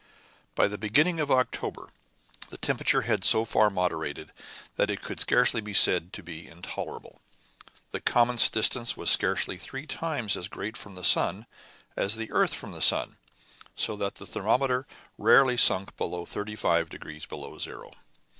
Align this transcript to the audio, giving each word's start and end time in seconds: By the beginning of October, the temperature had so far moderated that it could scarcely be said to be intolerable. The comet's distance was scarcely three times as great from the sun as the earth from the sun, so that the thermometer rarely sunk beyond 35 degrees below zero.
By 0.55 0.67
the 0.67 0.79
beginning 0.79 1.19
of 1.19 1.29
October, 1.29 1.89
the 2.49 2.57
temperature 2.57 3.03
had 3.03 3.23
so 3.23 3.45
far 3.45 3.69
moderated 3.69 4.31
that 4.75 4.89
it 4.89 5.03
could 5.03 5.19
scarcely 5.19 5.61
be 5.61 5.75
said 5.75 6.11
to 6.13 6.23
be 6.23 6.47
intolerable. 6.47 7.21
The 7.91 7.99
comet's 8.01 8.49
distance 8.49 8.97
was 8.97 9.11
scarcely 9.11 9.57
three 9.57 9.85
times 9.85 10.35
as 10.35 10.47
great 10.47 10.75
from 10.75 10.95
the 10.95 11.03
sun 11.03 11.45
as 11.95 12.15
the 12.15 12.31
earth 12.31 12.55
from 12.55 12.71
the 12.71 12.81
sun, 12.81 13.17
so 13.75 13.95
that 13.95 14.15
the 14.15 14.25
thermometer 14.25 14.87
rarely 15.19 15.55
sunk 15.55 15.95
beyond 15.97 16.27
35 16.29 16.89
degrees 16.89 17.27
below 17.27 17.59
zero. 17.59 17.91